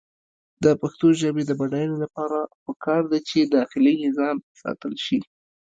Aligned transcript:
د 0.63 0.65
پښتو 0.81 1.07
ژبې 1.21 1.43
د 1.45 1.51
بډاینې 1.59 1.97
لپاره 2.03 2.37
پکار 2.65 3.01
ده 3.11 3.19
چې 3.29 3.39
داخلي 3.57 3.93
نظام 4.05 4.37
ساتل 4.61 4.93
شي. 5.05 5.19